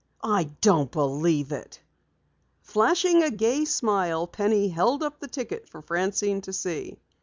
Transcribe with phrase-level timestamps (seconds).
[0.23, 1.79] "I don't believe it!"
[2.63, 6.97] Flashing a gay smile, Penny held up the ticket for Francine to see.